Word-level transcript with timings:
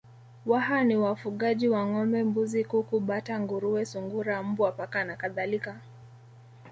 Waha 0.45 0.83
ni 0.83 0.95
wafugaji 0.97 1.67
wa 1.69 1.85
ngombe 1.85 2.23
mbuzi 2.23 2.63
kuku 2.65 2.99
bata 2.99 3.39
nguruwe 3.39 3.85
sungura 3.85 4.43
mbwa 4.43 4.71
paka 4.71 5.03
na 5.05 5.15
kadhalika 5.15 5.81